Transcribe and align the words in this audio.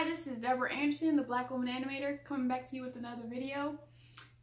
Hi, 0.00 0.08
this 0.08 0.26
is 0.26 0.38
Deborah 0.38 0.72
Anderson, 0.72 1.14
the 1.14 1.22
Black 1.22 1.50
Woman 1.50 1.68
Animator, 1.68 2.24
coming 2.24 2.48
back 2.48 2.64
to 2.70 2.76
you 2.76 2.80
with 2.80 2.96
another 2.96 3.24
video. 3.28 3.78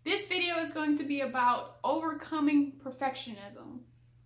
This 0.04 0.28
video 0.28 0.60
is 0.60 0.70
going 0.70 1.00
to 1.00 1.04
be 1.04 1.22
about 1.22 1.78
overcoming 1.83 2.74
perfectionism. 2.74 3.79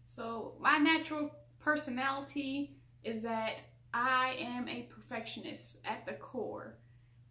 So 0.08 0.56
my 0.60 0.78
natural 0.78 1.32
personality 1.58 2.76
is 3.06 3.24
that 3.24 3.62
I 3.94 4.36
am 4.40 4.68
a 4.68 4.90
perfectionist 4.94 5.78
at 5.86 6.06
the 6.06 6.12
core. 6.12 6.76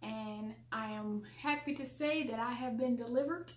And 0.01 0.55
I 0.71 0.93
am 0.93 1.21
happy 1.39 1.75
to 1.75 1.85
say 1.85 2.23
that 2.23 2.39
I 2.39 2.53
have 2.53 2.79
been 2.79 2.95
delivered 2.95 3.53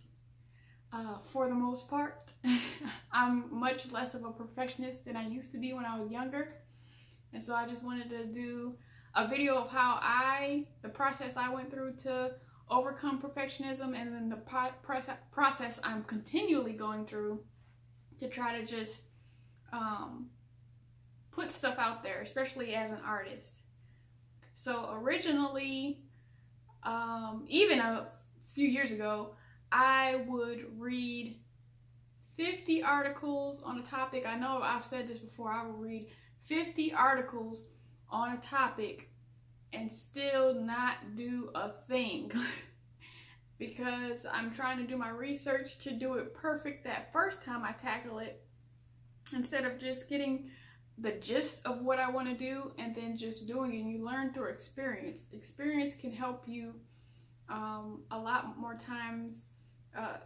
uh, 0.93 1.21
for 1.23 1.49
the 1.49 1.55
most 1.55 1.89
part. 1.89 2.33
I'm 3.11 3.47
much 3.51 3.91
less 3.91 4.13
of 4.13 4.27
a 4.27 4.31
perfectionist 4.31 5.07
than 5.07 5.17
I 5.17 5.27
used 5.27 5.53
to 5.53 5.59
be 5.59 5.73
when 5.73 5.87
I 5.87 5.99
was 5.99 6.11
younger. 6.11 6.57
And 7.33 7.43
so 7.43 7.55
I 7.55 7.67
just 7.67 7.83
wanted 7.83 8.11
to 8.11 8.27
do 8.27 8.75
a 9.17 9.29
video 9.29 9.57
of 9.57 9.71
how 9.71 9.99
I, 10.01 10.67
the 10.83 10.89
process 10.89 11.37
I 11.37 11.53
went 11.53 11.71
through 11.71 11.95
to 12.03 12.33
overcome 12.71 13.21
perfectionism 13.21 13.95
and 13.95 14.13
then 14.15 14.29
the 14.29 14.71
process 15.33 15.81
I'm 15.85 16.03
continually 16.05 16.73
going 16.73 17.07
through 17.07 17.45
to 18.19 18.29
try 18.29 18.59
to 18.59 18.67
just 18.67 19.05
um, 19.73 20.31
put 21.31 21.51
stuff 21.51 21.79
out 21.79 22.03
there, 22.03 22.23
especially 22.23 22.75
as 22.75 22.91
an 22.91 23.01
artist. 23.05 23.61
So 24.55 24.91
originally, 24.93 26.05
um, 26.83 27.45
even 27.49 27.81
a 27.81 28.09
few 28.55 28.69
years 28.69 28.93
ago, 28.93 29.35
I 29.71 30.25
would 30.29 30.79
read 30.79 31.41
50 32.37 32.83
articles 32.83 33.61
on 33.63 33.79
a 33.79 33.83
topic. 33.83 34.25
I 34.27 34.37
know 34.39 34.61
I've 34.63 34.85
said 34.85 35.09
this 35.09 35.19
before. 35.19 35.51
I 35.51 35.67
would 35.67 35.81
read 35.81 36.09
50 36.43 36.93
articles 36.93 37.65
on 38.11 38.33
a 38.33 38.37
topic 38.39 39.11
and 39.73 39.93
still 39.93 40.55
not 40.55 41.17
do 41.17 41.51
a 41.55 41.69
thing 41.69 42.31
because 43.59 44.27
I'm 44.31 44.53
trying 44.53 44.79
to 44.79 44.85
do 44.85 44.97
my 44.97 45.11
research 45.11 45.79
to 45.81 45.93
do 45.93 46.15
it 46.15 46.35
perfect 46.35 46.85
that 46.85 47.13
first 47.13 47.43
time 47.43 47.65
I 47.65 47.73
tackle 47.73 48.19
it 48.19 48.43
instead 49.35 49.65
of 49.65 49.79
just 49.79 50.09
getting 50.09 50.51
the 50.99 51.13
gist 51.13 51.67
of 51.67 51.83
what 51.83 51.99
I 51.99 52.09
want 52.11 52.29
to 52.29 52.35
do 52.35 52.73
and 52.79 52.95
then 52.95 53.17
just 53.17 53.49
doing 53.49 53.75
it. 53.75 53.85
You 53.85 54.05
learn 54.05 54.33
through 54.33 54.51
experience. 54.51 55.25
Experience 55.33 55.95
can 55.95 56.13
help 56.13 56.47
you 56.47 56.75
um, 57.49 58.03
a 58.11 58.19
lot 58.19 58.59
more 58.59 58.77
times. 58.77 59.47
Uh, 59.97 60.19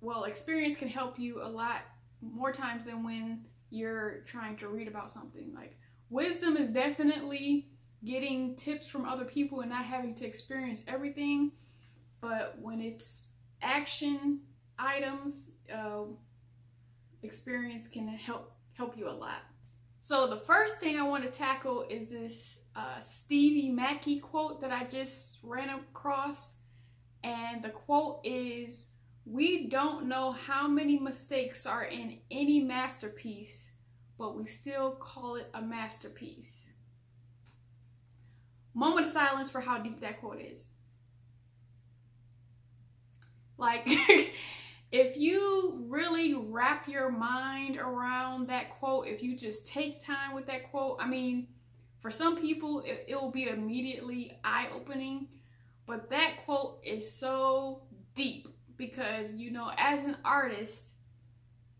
well, 0.00 0.24
experience 0.24 0.76
can 0.76 0.88
help 0.88 1.18
you 1.18 1.42
a 1.42 1.48
lot 1.48 1.82
more 2.20 2.52
times 2.52 2.84
than 2.84 3.04
when 3.04 3.44
you're 3.70 4.22
trying 4.26 4.56
to 4.56 4.68
read 4.68 4.88
about 4.88 5.10
something. 5.10 5.52
Like 5.54 5.78
wisdom 6.10 6.56
is 6.56 6.70
definitely 6.70 7.68
getting 8.04 8.54
tips 8.56 8.88
from 8.88 9.04
other 9.04 9.24
people 9.24 9.60
and 9.60 9.70
not 9.70 9.84
having 9.84 10.14
to 10.16 10.26
experience 10.26 10.82
everything. 10.86 11.52
But 12.20 12.56
when 12.60 12.80
it's 12.80 13.28
action 13.62 14.40
items, 14.78 15.50
uh, 15.72 16.04
experience 17.22 17.88
can 17.88 18.08
help 18.08 18.52
help 18.74 18.96
you 18.96 19.08
a 19.08 19.10
lot. 19.10 19.42
So 20.00 20.28
the 20.28 20.36
first 20.36 20.78
thing 20.78 20.96
I 20.96 21.02
want 21.02 21.24
to 21.24 21.30
tackle 21.30 21.84
is 21.90 22.10
this 22.10 22.60
uh, 22.76 23.00
Stevie 23.00 23.70
Mackey 23.70 24.20
quote 24.20 24.60
that 24.60 24.70
I 24.70 24.84
just 24.84 25.38
ran 25.42 25.68
across. 25.68 26.54
And 27.24 27.64
the 27.64 27.70
quote 27.70 28.20
is, 28.22 28.90
we 29.26 29.66
don't 29.66 30.06
know 30.06 30.30
how 30.30 30.68
many 30.68 30.98
mistakes 30.98 31.66
are 31.66 31.84
in 31.84 32.20
any 32.30 32.60
masterpiece, 32.60 33.67
but 34.18 34.36
we 34.36 34.44
still 34.44 34.92
call 34.92 35.36
it 35.36 35.48
a 35.54 35.62
masterpiece. 35.62 36.66
Moment 38.74 39.06
of 39.06 39.12
silence 39.12 39.48
for 39.48 39.60
how 39.60 39.78
deep 39.78 40.00
that 40.00 40.20
quote 40.20 40.40
is. 40.40 40.72
Like, 43.56 43.82
if 44.92 45.16
you 45.16 45.84
really 45.88 46.34
wrap 46.34 46.88
your 46.88 47.10
mind 47.10 47.76
around 47.76 48.48
that 48.48 48.78
quote, 48.78 49.06
if 49.06 49.22
you 49.22 49.36
just 49.36 49.66
take 49.66 50.04
time 50.04 50.34
with 50.34 50.46
that 50.46 50.70
quote, 50.70 50.98
I 51.00 51.06
mean, 51.06 51.48
for 52.00 52.10
some 52.10 52.40
people, 52.40 52.80
it, 52.80 53.04
it 53.08 53.20
will 53.20 53.32
be 53.32 53.48
immediately 53.48 54.38
eye 54.44 54.68
opening, 54.74 55.28
but 55.86 56.10
that 56.10 56.44
quote 56.44 56.80
is 56.84 57.12
so 57.12 57.82
deep 58.14 58.48
because, 58.76 59.34
you 59.34 59.50
know, 59.50 59.72
as 59.76 60.04
an 60.04 60.16
artist, 60.24 60.94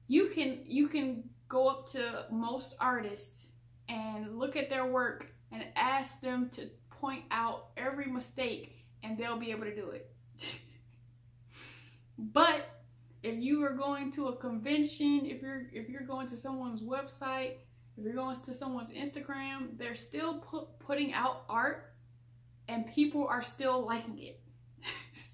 you 0.08 0.28
can 0.28 0.60
you 0.66 0.88
can 0.88 1.27
go 1.48 1.68
up 1.68 1.88
to 1.90 2.26
most 2.30 2.76
artists 2.80 3.46
and 3.88 4.38
look 4.38 4.56
at 4.56 4.68
their 4.68 4.86
work 4.86 5.26
and 5.50 5.64
ask 5.74 6.20
them 6.20 6.50
to 6.50 6.68
point 6.90 7.24
out 7.30 7.68
every 7.76 8.06
mistake 8.06 8.84
and 9.02 9.16
they'll 9.16 9.38
be 9.38 9.50
able 9.50 9.64
to 9.64 9.74
do 9.74 9.90
it. 9.90 10.10
but 12.18 12.66
if 13.22 13.38
you 13.38 13.64
are 13.64 13.74
going 13.74 14.10
to 14.12 14.28
a 14.28 14.36
convention, 14.36 15.22
if 15.24 15.42
you're 15.42 15.66
if 15.72 15.88
you're 15.88 16.02
going 16.02 16.28
to 16.28 16.36
someone's 16.36 16.82
website, 16.82 17.54
if 17.96 18.04
you're 18.04 18.14
going 18.14 18.36
to 18.36 18.54
someone's 18.54 18.90
Instagram, 18.90 19.76
they're 19.76 19.94
still 19.94 20.38
put, 20.40 20.78
putting 20.78 21.12
out 21.12 21.44
art 21.48 21.92
and 22.68 22.86
people 22.86 23.26
are 23.26 23.42
still 23.42 23.84
liking 23.84 24.18
it. 24.18 24.40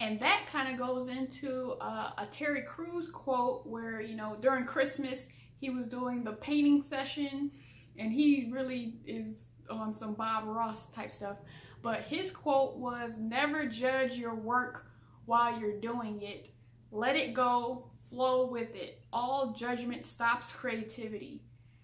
and 0.00 0.20
that 0.20 0.46
kind 0.50 0.72
of 0.72 0.78
goes 0.78 1.08
into 1.08 1.74
uh, 1.80 2.12
a 2.18 2.26
Terry 2.26 2.62
Crews 2.62 3.08
quote 3.08 3.66
where, 3.66 4.00
you 4.00 4.16
know, 4.16 4.36
during 4.40 4.64
Christmas, 4.64 5.30
he 5.60 5.70
was 5.70 5.88
doing 5.88 6.22
the 6.22 6.32
painting 6.32 6.82
session 6.82 7.50
and 7.98 8.12
he 8.12 8.48
really 8.52 8.94
is 9.06 9.46
on 9.68 9.92
some 9.92 10.14
Bob 10.14 10.44
Ross 10.46 10.90
type 10.90 11.10
stuff. 11.10 11.38
But 11.82 12.02
his 12.02 12.30
quote 12.30 12.76
was 12.76 13.18
never 13.18 13.66
judge 13.66 14.16
your 14.16 14.36
work 14.36 14.86
while 15.24 15.58
you're 15.58 15.80
doing 15.80 16.22
it. 16.22 16.50
Let 16.92 17.16
it 17.16 17.34
go, 17.34 17.90
flow 18.08 18.46
with 18.46 18.74
it. 18.76 19.02
All 19.12 19.52
judgment 19.52 20.04
stops 20.04 20.52
creativity. 20.52 21.42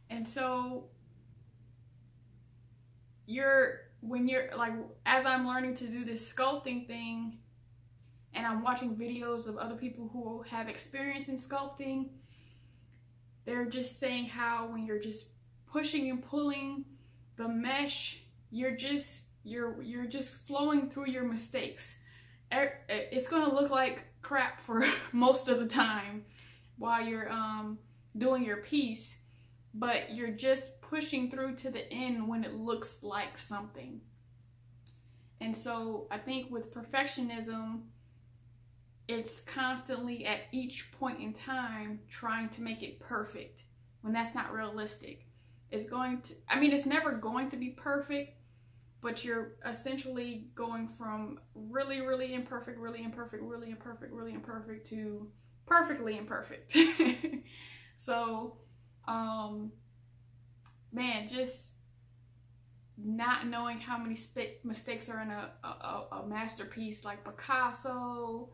And 0.08 0.28
so 0.28 0.90
you're 3.26 3.80
when 4.00 4.28
you're 4.28 4.50
like 4.56 4.74
as 5.06 5.24
I'm 5.26 5.46
learning 5.46 5.76
to 5.76 5.86
do 5.86 6.04
this 6.04 6.30
sculpting 6.30 6.86
thing 6.86 7.38
and 8.34 8.46
I'm 8.46 8.62
watching 8.62 8.96
videos 8.96 9.46
of 9.46 9.56
other 9.56 9.76
people 9.76 10.10
who 10.12 10.42
have 10.50 10.68
experience 10.68 11.28
in 11.28 11.36
sculpting, 11.36 12.08
they're 13.44 13.66
just 13.66 13.98
saying 13.98 14.26
how 14.26 14.66
when 14.66 14.84
you're 14.84 14.98
just 14.98 15.26
pushing 15.66 16.10
and 16.10 16.22
pulling 16.22 16.84
the 17.36 17.48
mesh, 17.48 18.22
you're 18.50 18.76
just 18.76 19.26
you're 19.44 19.82
you're 19.82 20.06
just 20.06 20.46
flowing 20.46 20.88
through 20.88 21.08
your 21.08 21.24
mistakes. 21.24 21.98
It's 22.50 23.28
gonna 23.28 23.52
look 23.52 23.70
like 23.70 24.04
crap 24.22 24.60
for 24.60 24.84
most 25.12 25.48
of 25.48 25.60
the 25.60 25.66
time 25.66 26.24
while 26.78 27.04
you're 27.04 27.30
um, 27.30 27.78
doing 28.16 28.44
your 28.44 28.58
piece, 28.58 29.18
but 29.74 30.12
you're 30.12 30.30
just 30.30 30.80
pushing 30.80 31.30
through 31.30 31.56
to 31.56 31.70
the 31.70 31.92
end 31.92 32.26
when 32.28 32.44
it 32.44 32.54
looks 32.54 33.02
like 33.02 33.38
something. 33.38 34.00
And 35.40 35.56
so 35.56 36.06
I 36.10 36.18
think 36.18 36.50
with 36.50 36.72
perfectionism, 36.72 37.82
it's 39.08 39.40
constantly 39.40 40.24
at 40.24 40.40
each 40.52 40.90
point 40.92 41.20
in 41.20 41.32
time 41.32 42.00
trying 42.08 42.48
to 42.50 42.62
make 42.62 42.82
it 42.82 42.98
perfect 43.00 43.64
when 44.00 44.12
that's 44.12 44.34
not 44.34 44.52
realistic 44.52 45.26
It's 45.70 45.84
going 45.84 46.22
to, 46.22 46.34
I 46.48 46.58
mean, 46.60 46.72
it's 46.72 46.86
never 46.86 47.12
going 47.12 47.50
to 47.50 47.56
be 47.56 47.70
perfect, 47.70 48.38
but 49.00 49.24
you're 49.24 49.56
essentially 49.66 50.48
going 50.54 50.88
from 50.88 51.40
really, 51.54 52.00
really 52.00 52.34
imperfect, 52.34 52.78
really 52.78 53.02
imperfect, 53.02 53.42
really 53.42 53.70
imperfect, 53.70 54.12
really 54.12 54.34
imperfect 54.34 54.88
to 54.88 55.30
perfectly 55.66 56.16
imperfect. 56.16 56.76
so, 57.96 58.56
um, 59.06 59.72
man, 60.92 61.28
just 61.28 61.72
not 62.96 63.46
knowing 63.46 63.78
how 63.78 63.98
many 63.98 64.16
mistakes 64.62 65.08
are 65.08 65.20
in 65.20 65.30
a, 65.30 65.50
a, 65.64 66.16
a 66.22 66.26
masterpiece 66.26 67.04
like 67.04 67.24
Picasso, 67.24 68.50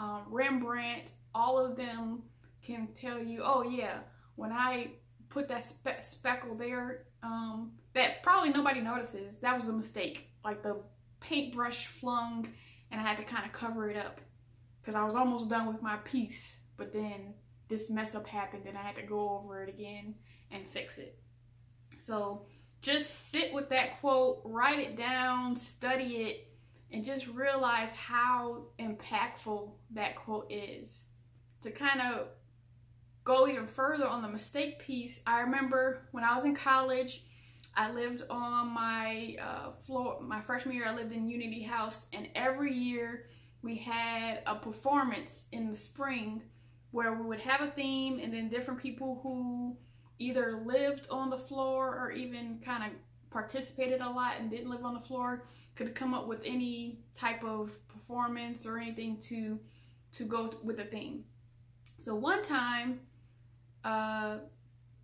um, 0.00 0.22
Rembrandt, 0.28 1.12
all 1.34 1.64
of 1.64 1.76
them 1.76 2.22
can 2.62 2.88
tell 2.94 3.22
you, 3.22 3.42
oh 3.44 3.62
yeah, 3.62 3.98
when 4.34 4.50
I 4.50 4.92
put 5.28 5.46
that 5.48 5.64
spe 5.64 6.02
speckle 6.02 6.56
there 6.56 7.04
um, 7.22 7.72
that 7.94 8.22
probably 8.22 8.50
nobody 8.50 8.80
notices. 8.80 9.36
That 9.38 9.54
was 9.54 9.68
a 9.68 9.72
mistake. 9.72 10.30
Like 10.44 10.62
the 10.62 10.82
paintbrush 11.20 11.86
flung 11.86 12.48
and 12.90 13.00
I 13.00 13.04
had 13.04 13.18
to 13.18 13.24
kind 13.24 13.44
of 13.44 13.52
cover 13.52 13.90
it 13.90 13.96
up 13.96 14.20
because 14.80 14.94
I 14.94 15.04
was 15.04 15.14
almost 15.14 15.50
done 15.50 15.66
with 15.66 15.82
my 15.82 15.96
piece. 15.96 16.60
But 16.76 16.92
then 16.92 17.34
this 17.68 17.90
mess 17.90 18.14
up 18.14 18.26
happened 18.26 18.64
and 18.66 18.76
I 18.76 18.82
had 18.82 18.96
to 18.96 19.02
go 19.02 19.38
over 19.38 19.62
it 19.62 19.68
again 19.68 20.14
and 20.50 20.66
fix 20.66 20.98
it. 20.98 21.18
So 21.98 22.46
just 22.82 23.30
sit 23.30 23.52
with 23.52 23.68
that 23.68 24.00
quote, 24.00 24.40
write 24.44 24.78
it 24.78 24.96
down, 24.96 25.56
study 25.56 26.16
it, 26.22 26.48
and 26.92 27.04
just 27.04 27.26
realize 27.28 27.94
how 27.94 28.64
impactful 28.78 29.70
that 29.92 30.16
quote 30.16 30.50
is. 30.50 31.04
To 31.62 31.70
kind 31.70 32.00
of 32.00 32.28
go 33.24 33.46
even 33.46 33.66
further 33.66 34.06
on 34.06 34.22
the 34.22 34.28
mistake 34.28 34.80
piece, 34.80 35.22
I 35.26 35.40
remember 35.40 36.08
when 36.10 36.24
I 36.24 36.34
was 36.34 36.44
in 36.44 36.54
college, 36.54 37.24
I 37.76 37.92
lived 37.92 38.22
on 38.28 38.68
my 38.68 39.36
uh, 39.40 39.72
floor, 39.72 40.20
my 40.20 40.40
freshman 40.40 40.74
year, 40.74 40.86
I 40.86 40.94
lived 40.94 41.12
in 41.12 41.28
Unity 41.28 41.62
House, 41.62 42.06
and 42.12 42.28
every 42.34 42.72
year 42.72 43.26
we 43.62 43.76
had 43.76 44.42
a 44.46 44.56
performance 44.56 45.46
in 45.52 45.70
the 45.70 45.76
spring 45.76 46.42
where 46.90 47.12
we 47.12 47.24
would 47.24 47.40
have 47.40 47.60
a 47.60 47.70
theme, 47.70 48.18
and 48.20 48.34
then 48.34 48.48
different 48.48 48.80
people 48.80 49.20
who 49.22 49.76
either 50.18 50.62
lived 50.66 51.06
on 51.10 51.30
the 51.30 51.38
floor 51.38 51.96
or 51.96 52.10
even 52.10 52.60
kind 52.64 52.82
of 52.84 52.90
participated 53.30 54.00
a 54.00 54.08
lot 54.08 54.34
and 54.38 54.50
didn't 54.50 54.70
live 54.70 54.84
on 54.84 54.94
the 54.94 55.00
floor 55.00 55.44
could 55.74 55.94
come 55.94 56.14
up 56.14 56.26
with 56.26 56.42
any 56.44 56.98
type 57.14 57.44
of 57.44 57.72
performance 57.88 58.66
or 58.66 58.78
anything 58.78 59.16
to 59.18 59.58
to 60.12 60.24
go 60.24 60.52
with 60.64 60.76
the 60.76 60.84
theme. 60.84 61.24
So 61.96 62.16
one 62.16 62.42
time, 62.42 63.00
uh, 63.84 64.38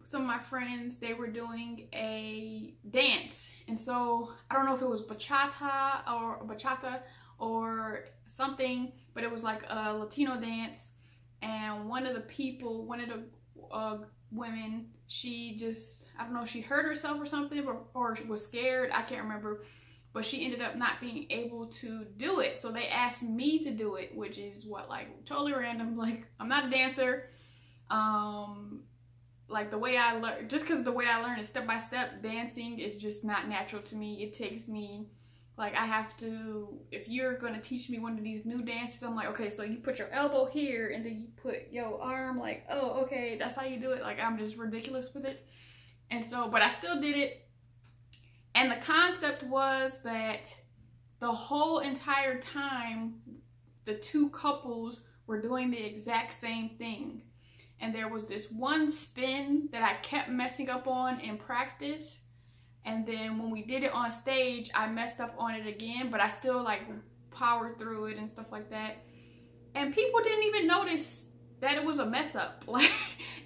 some 0.08 0.22
of 0.22 0.26
my 0.26 0.38
friends 0.38 0.96
they 0.96 1.14
were 1.14 1.28
doing 1.28 1.88
a 1.92 2.74
dance, 2.90 3.52
and 3.68 3.78
so 3.78 4.32
I 4.50 4.54
don't 4.54 4.66
know 4.66 4.74
if 4.74 4.82
it 4.82 4.88
was 4.88 5.06
bachata 5.06 6.12
or 6.12 6.44
bachata 6.44 7.00
or 7.38 8.06
something, 8.24 8.92
but 9.14 9.22
it 9.24 9.30
was 9.30 9.42
like 9.42 9.62
a 9.68 9.94
Latino 9.94 10.40
dance. 10.40 10.92
And 11.42 11.88
one 11.88 12.06
of 12.06 12.14
the 12.14 12.20
people, 12.20 12.86
one 12.86 13.00
of 13.00 13.08
the 13.08 13.22
uh, 13.70 13.98
women, 14.32 14.88
she 15.06 15.56
just 15.56 16.06
I 16.18 16.24
don't 16.24 16.34
know, 16.34 16.44
she 16.44 16.60
hurt 16.60 16.84
herself 16.84 17.20
or 17.20 17.26
something, 17.26 17.66
or, 17.66 17.78
or 17.94 18.18
was 18.28 18.44
scared. 18.44 18.90
I 18.92 19.02
can't 19.02 19.22
remember 19.22 19.62
but 20.16 20.24
she 20.24 20.46
ended 20.46 20.62
up 20.62 20.76
not 20.76 20.98
being 20.98 21.26
able 21.28 21.66
to 21.66 22.06
do 22.16 22.40
it. 22.40 22.58
So 22.58 22.72
they 22.72 22.88
asked 22.88 23.22
me 23.22 23.62
to 23.64 23.70
do 23.70 23.96
it, 23.96 24.16
which 24.16 24.38
is 24.38 24.64
what 24.64 24.88
like 24.88 25.26
totally 25.26 25.52
random. 25.52 25.94
Like 26.06 26.26
I'm 26.40 26.48
not 26.48 26.68
a 26.68 26.70
dancer. 26.70 27.28
Um 27.90 28.84
like 29.46 29.70
the 29.70 29.76
way 29.76 29.98
I 29.98 30.18
learn 30.18 30.48
just 30.48 30.64
because 30.64 30.82
the 30.82 30.90
way 30.90 31.04
I 31.06 31.20
learn 31.20 31.38
is 31.38 31.48
step 31.48 31.66
by 31.66 31.76
step 31.76 32.22
dancing 32.22 32.78
is 32.78 32.96
just 32.96 33.26
not 33.26 33.46
natural 33.46 33.82
to 33.82 33.94
me. 33.94 34.22
It 34.22 34.32
takes 34.32 34.66
me 34.66 35.10
like 35.56 35.74
I 35.74 35.86
have 35.86 36.16
to 36.18 36.78
if 36.90 37.08
you're 37.08 37.38
gonna 37.38 37.60
teach 37.60 37.88
me 37.88 37.98
one 37.98 38.18
of 38.18 38.24
these 38.24 38.44
new 38.44 38.62
dances, 38.62 39.02
I'm 39.02 39.16
like, 39.16 39.28
okay, 39.28 39.50
so 39.50 39.62
you 39.62 39.78
put 39.78 39.98
your 39.98 40.10
elbow 40.10 40.46
here 40.46 40.90
and 40.90 41.04
then 41.04 41.18
you 41.18 41.28
put 41.36 41.72
your 41.72 42.00
arm 42.00 42.38
like, 42.38 42.64
oh 42.70 43.02
okay, 43.04 43.36
that's 43.38 43.54
how 43.54 43.64
you 43.64 43.78
do 43.78 43.92
it. 43.92 44.02
Like 44.02 44.20
I'm 44.20 44.38
just 44.38 44.56
ridiculous 44.56 45.12
with 45.14 45.24
it. 45.24 45.46
And 46.10 46.24
so 46.24 46.48
but 46.48 46.62
I 46.62 46.70
still 46.70 47.00
did 47.00 47.16
it 47.16 47.46
and 48.56 48.70
the 48.70 48.76
concept 48.76 49.42
was 49.42 50.00
that 50.02 50.54
the 51.20 51.30
whole 51.30 51.80
entire 51.80 52.40
time, 52.40 53.16
the 53.84 53.94
two 53.94 54.30
couples 54.30 55.02
were 55.26 55.42
doing 55.42 55.70
the 55.70 55.84
exact 55.84 56.32
same 56.32 56.70
thing. 56.70 57.20
And 57.80 57.94
there 57.94 58.08
was 58.08 58.24
this 58.24 58.50
one 58.50 58.90
spin 58.90 59.68
that 59.72 59.82
I 59.82 60.00
kept 60.00 60.30
messing 60.30 60.70
up 60.70 60.88
on 60.88 61.20
in 61.20 61.36
practice. 61.36 62.20
And 62.86 63.04
then 63.04 63.38
when 63.38 63.50
we 63.50 63.62
did 63.62 63.82
it 63.82 63.92
on 63.92 64.10
stage, 64.10 64.70
I 64.74 64.86
messed 64.86 65.20
up 65.20 65.34
on 65.36 65.54
it 65.54 65.66
again, 65.66 66.08
but 66.10 66.20
I 66.20 66.30
still 66.30 66.62
like 66.62 66.82
powered 67.32 67.78
through 67.78 68.06
it 68.06 68.16
and 68.16 68.28
stuff 68.28 68.52
like 68.52 68.70
that. 68.70 69.04
And 69.74 69.94
people 69.94 70.20
didn't 70.22 70.44
even 70.44 70.66
notice 70.66 71.26
that 71.60 71.76
it 71.76 71.84
was 71.84 71.98
a 71.98 72.06
mess 72.06 72.34
up. 72.34 72.64
Like, 72.76 72.90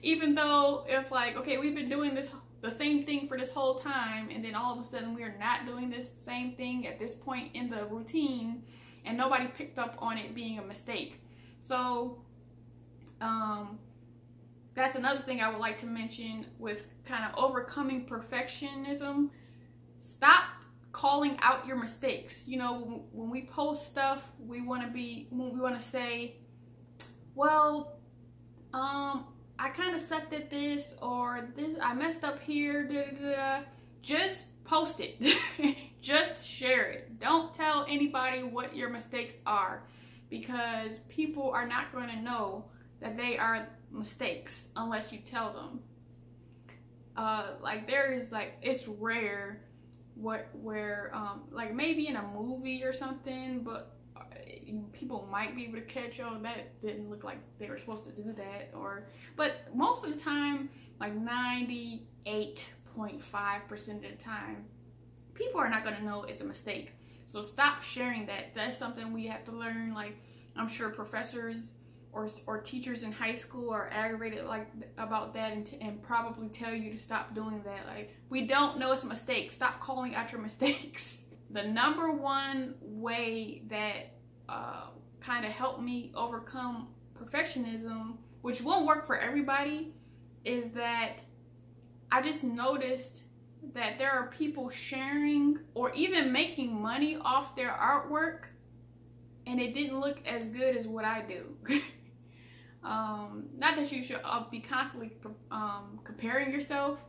even 0.03 0.35
though 0.35 0.85
it's 0.89 1.11
like, 1.11 1.37
okay, 1.37 1.59
we've 1.59 1.75
been 1.75 1.89
doing 1.89 2.15
this 2.15 2.31
the 2.61 2.71
same 2.71 3.05
thing 3.05 3.27
for 3.27 3.39
this 3.39 3.53
whole 3.53 3.77
time 3.77 4.29
and 4.31 4.45
then 4.45 4.55
all 4.55 4.75
of 4.75 4.79
a 4.79 4.85
sudden 4.85 5.15
we're 5.15 5.35
not 5.39 5.65
doing 5.65 5.89
this 5.89 6.11
same 6.11 6.53
thing 6.53 6.87
at 6.87 6.99
this 6.99 7.15
point 7.15 7.51
in 7.55 7.71
the 7.71 7.87
routine 7.87 8.63
and 9.07 9.17
nobody 9.17 9.47
picked 9.47 9.79
up 9.79 9.95
on 9.99 10.19
it 10.19 10.35
being 10.35 10.59
a 10.59 10.63
mistake 10.63 11.23
so 11.61 12.23
um, 13.23 13.79
that's 14.75 14.95
another 14.95 15.21
thing 15.21 15.41
i 15.41 15.49
would 15.49 15.61
like 15.61 15.79
to 15.79 15.87
mention 15.87 16.47
with 16.59 16.89
kind 17.05 17.25
of 17.25 17.37
overcoming 17.43 18.07
perfectionism 18.07 19.31
stop 19.99 20.45
calling 20.93 21.39
out 21.43 21.67
your 21.67 21.77
mistakes 21.77 22.49
you 22.49 22.57
know 22.57 23.05
when 23.13 23.31
we 23.31 23.43
post 23.43 23.87
stuff 23.87 24.33
we 24.45 24.61
want 24.61 24.83
to 24.83 24.89
be 24.89 25.29
we 25.31 25.61
want 25.61 25.79
to 25.79 25.85
say 25.85 26.37
well 27.35 27.99
um 28.73 29.25
I 29.63 29.69
kind 29.69 29.95
of 29.95 30.01
sucked 30.01 30.33
at 30.33 30.49
this 30.49 30.97
or 31.03 31.51
this 31.55 31.77
I 31.83 31.93
messed 31.93 32.25
up 32.25 32.41
here. 32.41 32.85
Da, 32.85 33.11
da, 33.11 33.37
da. 33.37 33.61
Just 34.01 34.47
post 34.65 35.03
it. 35.03 35.23
Just 36.01 36.49
share 36.49 36.89
it. 36.89 37.21
Don't 37.21 37.53
tell 37.53 37.85
anybody 37.87 38.43
what 38.43 38.75
your 38.75 38.89
mistakes 38.89 39.37
are 39.45 39.83
because 40.31 41.01
people 41.11 41.51
are 41.51 41.67
not 41.67 41.93
going 41.93 42.09
to 42.09 42.23
know 42.23 42.65
that 43.01 43.17
they 43.17 43.39
are 43.39 43.69
mistakes 43.91 44.69
unless 44.77 45.13
you 45.13 45.19
tell 45.19 45.53
them. 45.53 45.81
Uh, 47.17 47.49
like 47.61 47.87
there 47.87 48.13
is 48.13 48.33
like 48.33 48.55
it's 48.63 48.87
rare 48.87 49.63
what 50.15 50.49
where 50.53 51.11
um 51.15 51.43
like 51.51 51.75
maybe 51.75 52.07
in 52.07 52.17
a 52.17 52.23
movie 52.35 52.85
or 52.85 52.93
something, 52.93 53.63
but 53.63 53.97
people 54.93 55.29
might 55.31 55.57
be 55.57 55.65
able 55.65 55.75
to 55.75 55.83
catch 55.83 56.21
on 56.21 56.43
that 56.43 56.81
didn't 56.81 57.11
look 57.11 57.25
like 57.25 57.39
they 57.59 57.69
were 57.69 57.79
supposed 57.79 58.05
to 58.05 58.13
do 58.13 58.33
that 58.33 58.71
or 58.73 59.09
but 59.37 59.67
most 59.75 60.05
of 60.05 60.15
the 60.15 60.21
time 60.21 60.69
like 61.01 61.13
98.5% 61.13 61.97
of 63.97 64.03
the 64.03 64.09
time 64.23 64.65
people 65.35 65.61
are 65.61 65.69
not 65.69 65.83
going 65.85 65.97
to 65.97 66.05
know 66.05 66.25
it's 66.25 66.41
a 66.41 66.45
mistake. 66.45 66.93
So 67.27 67.41
stop 67.41 67.83
sharing 67.83 68.27
that. 68.27 68.55
That's 68.55 68.77
something 68.77 69.13
we 69.13 69.27
have 69.29 69.45
to 69.45 69.53
learn. 69.53 69.95
Like 69.95 70.17
i'm 70.57 70.69
sure 70.69 70.91
professors 70.91 71.77
or, 72.13 72.29
or 72.47 72.61
teachers 72.61 73.03
in 73.03 73.13
high 73.13 73.35
school 73.35 73.71
are 73.73 73.89
aggravated 73.93 74.45
like 74.45 74.69
about 74.99 75.35
that 75.35 75.53
and, 75.53 75.71
and 75.81 76.03
probably 76.03 76.49
tell 76.49 76.75
you 76.75 76.93
to 76.93 76.99
stop 76.99 77.35
doing 77.35 77.63
that. 77.63 77.87
Like 77.87 78.17
we 78.29 78.47
don't 78.47 78.79
know 78.79 78.93
it's 78.93 79.05
a 79.05 79.07
mistake. 79.07 79.51
Stop 79.51 79.81
calling 79.81 80.15
out 80.15 80.33
your 80.33 80.41
mistakes. 80.43 81.23
The 81.51 81.65
number 81.65 82.13
one 82.13 82.75
way 82.81 83.63
that 83.69 84.15
uh, 84.49 84.87
kind 85.21 85.45
of 85.45 85.53
helped 85.53 85.81
me 85.81 86.13
overcome 86.15 86.89
perfectionism, 87.15 88.17
which 88.43 88.63
won't 88.63 88.87
work 88.87 89.07
for 89.07 89.19
everybody, 89.19 89.95
is 90.45 90.73
that 90.73 91.19
I 92.11 92.23
just 92.23 92.45
noticed 92.45 93.23
that 93.75 93.99
there 93.99 94.11
are 94.11 94.29
people 94.29 94.71
sharing 94.71 95.59
or 95.75 95.93
even 95.93 96.33
making 96.33 96.81
money 96.81 97.17
off 97.21 97.55
their 97.55 97.71
artwork 97.71 98.45
and 99.47 99.61
it 99.61 99.75
didn't 99.75 100.01
look 100.01 100.25
as 100.27 100.49
good 100.49 100.77
as 100.77 100.87
what 100.87 101.05
I 101.05 101.23
do. 101.23 101.57
um, 102.83 103.49
not 103.57 103.77
that 103.77 103.93
you 103.93 104.03
should 104.03 104.21
uh, 104.25 104.45
be 104.51 104.61
constantly 104.61 105.13
um, 105.51 106.01
comparing 106.05 106.53
yourself, 106.53 107.05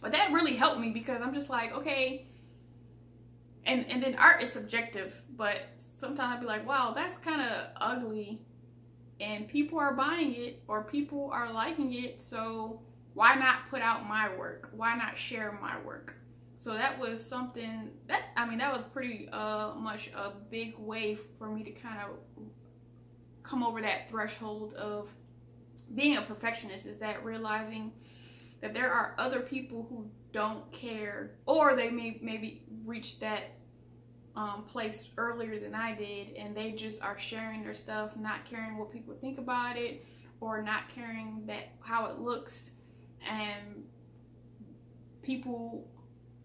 but 0.00 0.12
that 0.12 0.32
really 0.32 0.56
helped 0.56 0.80
me 0.80 0.90
because 0.90 1.22
I'm 1.22 1.34
just 1.34 1.50
like, 1.50 1.72
okay, 1.72 2.26
and 3.64 3.86
and 3.90 4.02
then 4.02 4.14
art 4.16 4.42
is 4.42 4.52
subjective 4.52 5.22
but 5.36 5.58
sometimes 5.76 6.36
i'd 6.36 6.40
be 6.40 6.46
like 6.46 6.66
wow 6.66 6.92
that's 6.94 7.18
kind 7.18 7.40
of 7.40 7.66
ugly. 7.76 8.40
And 9.20 9.46
people 9.46 9.78
are 9.78 9.92
buying 9.92 10.34
it 10.34 10.62
or 10.66 10.82
people 10.84 11.30
are 11.30 11.52
liking 11.52 11.92
it 11.92 12.22
so 12.22 12.80
why 13.12 13.34
not 13.34 13.68
put 13.68 13.82
out 13.82 14.08
my 14.08 14.34
work? 14.34 14.70
Why 14.74 14.94
not 14.96 15.18
share 15.18 15.58
my 15.60 15.78
work? 15.84 16.14
So 16.58 16.72
that 16.72 16.98
was 16.98 17.24
something 17.24 17.90
that 18.06 18.22
i 18.36 18.46
mean 18.46 18.58
that 18.58 18.72
was 18.74 18.84
pretty 18.84 19.28
uh 19.30 19.74
much 19.74 20.10
a 20.16 20.30
big 20.50 20.78
way 20.78 21.16
for 21.38 21.50
me 21.50 21.62
to 21.64 21.70
kind 21.70 21.98
of 22.00 22.16
come 23.50 23.64
over 23.64 23.82
that 23.82 24.08
threshold 24.08 24.74
of 24.74 25.12
being 25.94 26.16
a 26.16 26.22
perfectionist 26.22 26.86
is 26.86 26.98
that 26.98 27.24
realizing 27.24 27.90
that 28.60 28.72
there 28.72 28.92
are 28.92 29.14
other 29.18 29.40
people 29.40 29.86
who 29.88 30.08
don't 30.32 30.70
care 30.70 31.32
or 31.46 31.74
they 31.74 31.90
may 31.90 32.18
maybe 32.22 32.62
reach 32.84 33.18
that 33.18 33.56
um, 34.36 34.62
place 34.68 35.08
earlier 35.16 35.58
than 35.58 35.74
I 35.74 35.92
did 35.92 36.36
and 36.36 36.56
they 36.56 36.70
just 36.70 37.02
are 37.02 37.18
sharing 37.18 37.64
their 37.64 37.74
stuff 37.74 38.16
not 38.16 38.44
caring 38.44 38.76
what 38.76 38.92
people 38.92 39.14
think 39.20 39.38
about 39.38 39.76
it 39.76 40.06
or 40.40 40.62
not 40.62 40.88
caring 40.88 41.42
that 41.46 41.72
how 41.80 42.06
it 42.06 42.18
looks 42.18 42.70
and 43.28 43.84
people 45.22 45.88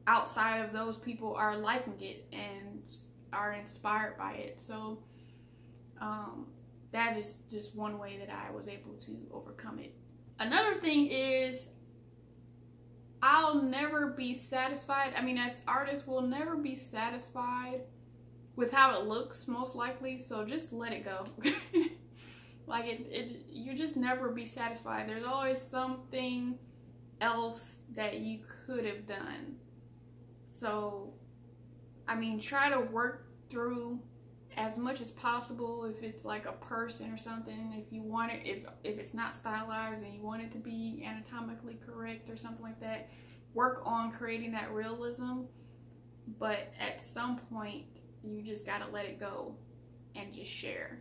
outside 0.08 0.58
of 0.58 0.74
those 0.74 0.98
people 0.98 1.36
are 1.36 1.56
liking 1.56 2.00
it 2.02 2.26
and 2.34 2.84
are 3.32 3.54
inspired 3.54 4.18
by 4.18 4.34
it. 4.34 4.62
So 4.62 5.00
um, 6.00 6.48
that 6.96 7.18
is 7.18 7.40
just 7.50 7.76
one 7.76 8.00
way 8.00 8.18
that 8.18 8.30
I 8.30 8.52
was 8.52 8.68
able 8.68 8.94
to 9.06 9.18
overcome 9.32 9.80
it 9.80 9.94
another 10.40 10.76
thing 10.76 11.08
is 11.08 11.70
I'll 13.22 13.62
never 13.62 14.08
be 14.08 14.34
satisfied. 14.34 15.14
I 15.18 15.22
mean, 15.22 15.38
as 15.38 15.62
artists, 15.68 16.08
we'll 16.08 16.22
never 16.22 16.56
be 16.56 16.76
satisfied 16.76 17.82
with 18.56 18.72
how 18.72 19.00
it 19.00 19.08
looks, 19.08 19.48
most 19.48 19.76
likely. 19.76 20.18
So 20.18 20.46
just 20.46 20.72
let 20.72 20.94
it 20.94 21.04
go. 21.04 21.26
like 22.68 22.86
it, 22.86 23.08
it, 23.10 23.46
you 23.50 23.76
just 23.76 23.98
never 23.98 24.30
be 24.30 24.46
satisfied. 24.46 25.10
There's 25.10 25.26
always 25.26 25.60
something 25.60 26.60
else 27.20 27.80
that 27.96 28.20
you 28.20 28.42
could 28.66 28.86
have 28.86 29.08
done. 29.08 29.56
So, 30.48 31.14
I 32.08 32.16
mean, 32.16 32.40
try 32.40 32.70
to 32.70 32.80
work 32.80 33.28
through 33.50 34.02
as 34.58 34.78
much 34.78 35.02
as 35.02 35.12
possible 35.12 35.86
if 35.86 36.04
it's 36.04 36.24
like 36.24 36.46
a 36.46 36.52
person 36.54 37.12
or 37.12 37.18
something 37.18 37.74
if 37.78 37.92
you 37.92 38.02
want 38.02 38.32
it 38.32 38.42
if 38.46 38.64
if 38.84 38.98
it's 38.98 39.14
not 39.14 39.36
stylized 39.36 40.04
and 40.04 40.14
you 40.14 40.22
want 40.22 40.42
it 40.42 40.52
to 40.52 40.58
be 40.58 41.06
anatomically 41.06 41.78
correct 41.86 42.30
or 42.30 42.38
something 42.38 42.64
like 42.64 42.80
that 42.80 43.10
work 43.56 43.82
on 43.86 44.12
creating 44.12 44.52
that 44.52 44.72
realism, 44.72 45.44
but 46.38 46.72
at 46.80 47.04
some 47.04 47.38
point, 47.38 47.86
you 48.24 48.44
just 48.44 48.66
gotta 48.66 48.86
let 48.92 49.06
it 49.06 49.20
go 49.20 49.56
and 50.16 50.34
just 50.34 50.52
share. 50.52 51.00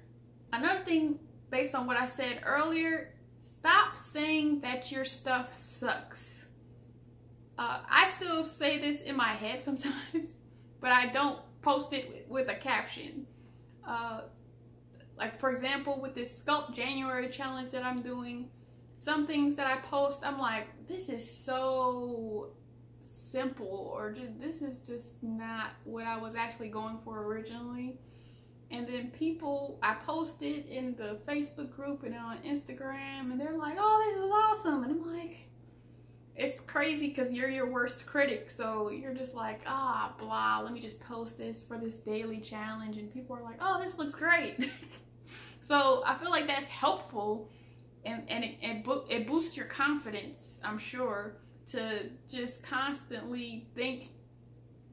Another 0.53 0.85
thing, 0.85 1.19
based 1.51 1.75
on 1.75 1.87
what 1.87 1.97
I 1.97 2.07
said 2.07 2.41
earlier, 2.45 3.15
stop 3.41 3.99
saying 3.99 4.61
that 4.61 4.91
your 4.91 5.05
stuff 5.05 5.53
sucks. 5.53 6.49
Uh, 7.59 7.81
I 7.89 8.05
still 8.07 8.43
say 8.43 8.79
this 8.79 9.01
in 9.01 9.17
my 9.17 9.33
head 9.33 9.63
sometimes, 9.63 10.43
but 10.81 10.93
I 10.93 11.07
don't 11.07 11.41
post 11.61 11.93
it 11.93 12.27
with 12.29 12.49
a 12.49 12.55
caption. 12.55 13.27
Uh, 13.87 14.23
like 15.17 15.39
for 15.39 15.51
example, 15.51 16.01
with 16.01 16.15
this 16.15 16.43
Sculpt 16.43 16.75
January 16.75 17.29
challenge 17.29 17.71
that 17.71 17.85
I'm 17.85 18.03
doing, 18.03 18.49
some 18.97 19.27
things 19.27 19.57
that 19.57 19.67
I 19.67 19.77
post, 19.77 20.21
I'm 20.23 20.39
like, 20.39 20.69
this 20.89 21.09
is 21.09 21.29
so 21.29 22.53
simple, 23.01 23.93
or 23.95 24.15
this 24.41 24.63
is 24.63 24.81
just 24.81 25.23
not 25.23 25.71
what 25.85 26.07
I 26.07 26.17
was 26.17 26.37
actually 26.37 26.69
going 26.69 26.99
for 27.05 27.25
originally. 27.25 27.99
And 28.71 28.89
then 28.89 29.11
people, 29.11 29.79
I 29.83 29.95
posted 29.95 30.67
it 30.67 30.67
in 30.67 30.97
the 30.97 31.19
Facebook 31.29 31.71
group 31.77 32.03
and 32.03 32.15
on 32.15 32.39
Instagram, 32.39 33.31
and 33.31 33.41
they're 33.41 33.57
like, 33.57 33.77
oh, 33.79 34.05
this 34.07 34.17
is 34.17 34.31
awesome. 34.31 34.85
And 34.85 34.93
I'm 34.93 35.17
like, 35.17 35.49
it's 36.37 36.61
crazy 36.61 37.09
because 37.09 37.33
you're 37.33 37.49
your 37.49 37.71
worst 37.71 38.07
critic. 38.07 38.51
So 38.51 38.91
you're 38.91 39.15
just 39.15 39.35
like, 39.35 39.61
ah, 39.67 40.13
blah, 40.19 40.61
let 40.63 40.73
me 40.73 40.81
just 40.81 40.99
post 41.01 41.39
this 41.39 41.63
for 41.63 41.79
this 41.79 42.01
daily 42.01 42.41
challenge. 42.41 42.97
And 42.99 43.13
people 43.13 43.37
are 43.37 43.43
like, 43.43 43.59
oh, 43.61 43.81
this 43.83 43.99
looks 43.99 44.15
great. 44.15 44.71
so 45.61 46.03
I 46.05 46.17
feel 46.17 46.31
like 46.31 46.47
that's 46.47 46.69
helpful 46.69 47.51
and, 48.05 48.23
and 48.29 48.45
it, 48.45 48.57
it, 48.61 48.85
bo- 48.85 49.07
it 49.09 49.27
boosts 49.27 49.57
your 49.57 49.67
confidence, 49.67 50.59
I'm 50.63 50.79
sure, 50.79 51.37
to 51.69 52.11
just 52.29 52.63
constantly 52.63 53.67
think 53.75 54.11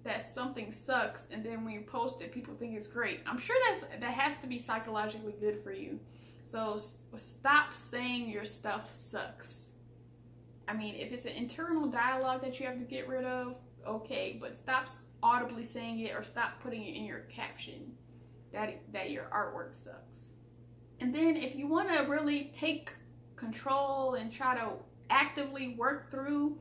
that 0.04 0.24
something 0.24 0.72
sucks 0.72 1.28
and 1.32 1.46
then 1.46 1.64
when 1.64 1.74
you 1.74 1.82
post 1.82 2.22
it 2.22 2.32
people 2.32 2.56
think 2.56 2.76
it's 2.76 2.88
great 2.88 3.20
i'm 3.28 3.38
sure 3.38 3.56
that's 3.68 3.86
that 4.00 4.14
has 4.14 4.36
to 4.42 4.48
be 4.48 4.58
psychologically 4.58 5.36
good 5.40 5.62
for 5.62 5.72
you 5.72 6.00
so 6.44 6.80
stop 7.18 7.76
saying 7.76 8.28
your 8.28 8.46
stuff 8.46 8.90
sucks 8.90 9.71
i 10.68 10.74
mean 10.74 10.96
if 10.96 11.12
it's 11.12 11.26
an 11.26 11.34
internal 11.34 11.88
dialogue 11.88 12.42
that 12.42 12.60
you 12.60 12.66
have 12.66 12.78
to 12.78 12.86
get 12.86 13.08
rid 13.08 13.26
of 13.26 13.56
okay 13.88 14.38
but 14.40 14.56
stop 14.56 14.88
audibly 15.24 15.64
saying 15.64 16.00
it 16.00 16.16
or 16.16 16.24
stop 16.24 16.62
putting 16.62 16.84
it 16.84 16.96
in 16.96 17.06
your 17.06 17.22
caption 17.22 17.94
that 18.52 18.82
that 18.92 19.12
your 19.12 19.26
artwork 19.26 19.74
sucks 19.74 20.32
and 21.00 21.14
then 21.14 21.36
if 21.36 21.56
you 21.56 21.68
want 21.68 21.90
to 21.90 22.04
really 22.04 22.52
take 22.54 22.94
control 23.36 24.14
and 24.14 24.32
try 24.32 24.56
to 24.56 24.70
actively 25.10 25.76
work 25.76 26.12
through 26.12 26.58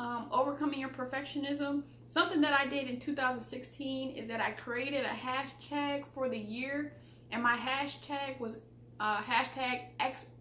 um, 0.00 0.28
overcoming 0.32 0.80
your 0.80 0.88
perfectionism. 0.88 1.82
Something 2.06 2.40
that 2.40 2.58
I 2.58 2.66
did 2.66 2.88
in 2.88 2.98
2016 2.98 4.16
is 4.16 4.26
that 4.28 4.40
I 4.40 4.52
created 4.52 5.04
a 5.04 5.08
hashtag 5.08 6.06
for 6.14 6.28
the 6.28 6.38
year, 6.38 6.94
and 7.30 7.42
my 7.42 7.56
hashtag 7.56 8.40
was 8.40 8.58
uh, 8.98 9.18
hashtag 9.18 9.82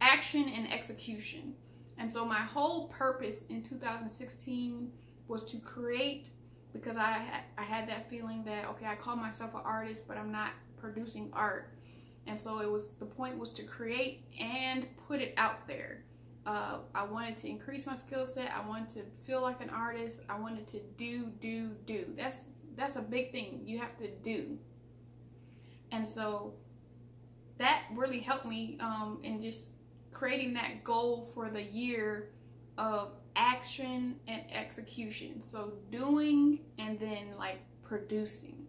action 0.02 0.50
and 0.50 0.72
execution. 0.72 1.56
And 2.00 2.12
so 2.12 2.26
my 2.26 2.40
whole 2.40 2.88
purpose 2.88 3.46
in 3.48 3.62
2016 3.62 4.92
was 5.28 5.44
to 5.46 5.58
create 5.58 6.30
because 6.74 6.98
I 6.98 7.12
had, 7.12 7.42
I 7.58 7.64
had 7.64 7.88
that 7.90 8.10
feeling 8.10 8.44
that 8.46 8.66
okay 8.70 8.86
I 8.88 8.96
call 8.96 9.16
myself 9.16 9.54
an 9.54 9.62
artist 9.64 10.08
but 10.08 10.18
I'm 10.18 10.32
not 10.32 10.52
producing 10.78 11.30
art 11.34 11.74
and 12.26 12.40
so 12.40 12.60
it 12.60 12.70
was 12.70 12.92
the 13.00 13.06
point 13.06 13.38
was 13.38 13.50
to 13.52 13.64
create 13.64 14.24
and 14.40 14.88
put 15.08 15.20
it 15.20 15.34
out 15.38 15.68
there 15.68 16.04
uh, 16.46 16.80
I 16.96 17.04
wanted 17.04 17.38
to 17.38 17.48
increase 17.48 17.86
my 17.86 17.94
skill 17.94 18.26
set. 18.26 18.52
I 18.52 18.68
wanted 18.68 18.90
to 18.92 19.04
feel 19.26 19.42
like 19.42 19.62
an 19.62 19.70
artist. 19.70 20.22
I 20.28 20.40
wanted 20.40 20.68
to 20.70 20.80
do, 20.98 21.28
do, 21.40 21.76
do. 21.86 22.06
That's 22.18 22.46
that's 22.76 22.96
a 22.96 23.02
big 23.02 23.32
thing. 23.32 23.62
You 23.66 23.78
have 23.80 23.96
to 23.98 24.10
do. 24.10 24.58
And 25.92 26.08
so 26.08 26.54
that 27.58 27.84
really 27.94 28.20
helped 28.20 28.46
me 28.46 28.78
um, 28.80 29.20
in 29.22 29.40
just 29.40 29.70
creating 30.20 30.54
that 30.54 30.84
goal 30.84 31.30
for 31.34 31.50
the 31.50 31.64
year 31.64 32.32
of 32.78 33.14
action 33.38 34.18
and 34.28 34.42
execution. 34.52 35.42
So 35.42 35.76
doing 35.92 36.60
and 36.78 37.00
then 37.00 37.38
like 37.38 37.62
producing. 37.84 38.68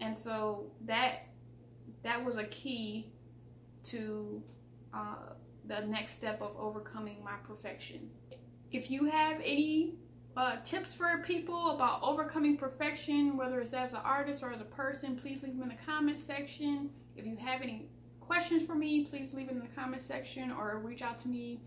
And 0.00 0.16
so 0.16 0.72
that 0.84 1.28
that 2.02 2.24
was 2.24 2.36
a 2.36 2.44
key 2.44 3.12
to 3.84 4.42
uh, 4.92 5.34
the 5.66 5.86
next 5.86 6.14
step 6.14 6.42
of 6.42 6.50
overcoming 6.58 7.22
my 7.22 7.36
perfection. 7.46 8.10
If 8.72 8.90
you 8.90 9.04
have 9.04 9.36
any 9.44 9.94
uh, 10.36 10.56
tips 10.64 10.94
for 10.94 11.22
people 11.24 11.76
about 11.76 12.00
overcoming 12.02 12.56
perfection, 12.56 13.36
whether 13.36 13.60
it's 13.60 13.72
as 13.72 13.94
an 13.94 14.00
artist 14.04 14.42
or 14.42 14.52
as 14.52 14.60
a 14.60 14.64
person, 14.64 15.16
please 15.16 15.44
leave 15.44 15.52
them 15.52 15.62
in 15.62 15.68
the 15.68 15.82
comment 15.86 16.18
section. 16.18 16.90
If 17.16 17.24
you 17.24 17.36
have 17.36 17.62
any 17.62 17.88
questions 18.26 18.62
for 18.62 18.74
me, 18.74 19.04
please 19.04 19.32
leave 19.32 19.48
it 19.48 19.52
in 19.52 19.60
the 19.60 19.68
comment 19.74 20.02
section 20.02 20.50
or 20.50 20.78
reach 20.78 21.02
out 21.02 21.18
to 21.18 21.28
me 21.28 21.60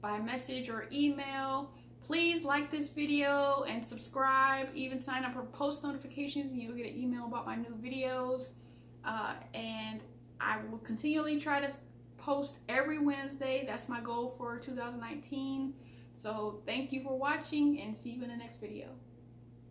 by 0.00 0.18
message 0.18 0.70
or 0.70 0.86
email. 0.90 1.70
Please 2.04 2.44
like 2.44 2.70
this 2.70 2.88
video 2.88 3.64
and 3.68 3.84
subscribe. 3.84 4.68
Even 4.74 4.98
sign 4.98 5.24
up 5.24 5.34
for 5.34 5.42
post 5.42 5.84
notifications 5.84 6.50
and 6.50 6.60
you'll 6.60 6.74
get 6.74 6.86
an 6.86 6.98
email 6.98 7.26
about 7.26 7.44
my 7.44 7.56
new 7.56 7.76
videos. 7.82 8.50
Uh, 9.04 9.34
and 9.52 10.00
I 10.40 10.58
will 10.70 10.78
continually 10.78 11.38
try 11.38 11.60
to 11.60 11.70
post 12.16 12.56
every 12.68 12.98
Wednesday. 12.98 13.64
That's 13.66 13.88
my 13.88 14.00
goal 14.00 14.34
for 14.38 14.58
2019. 14.58 15.74
So 16.14 16.62
thank 16.66 16.92
you 16.92 17.02
for 17.02 17.18
watching 17.18 17.80
and 17.80 17.94
see 17.94 18.10
you 18.10 18.22
in 18.22 18.30
the 18.30 18.36
next 18.36 18.56
video. 18.56 18.88